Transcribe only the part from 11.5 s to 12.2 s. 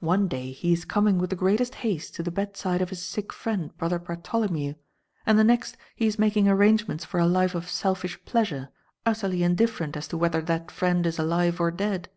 or dead.